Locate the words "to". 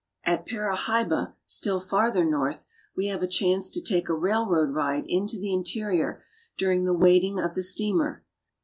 3.69-3.79